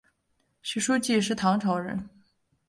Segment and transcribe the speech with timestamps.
[0.63, 2.09] 许叔冀是唐朝人。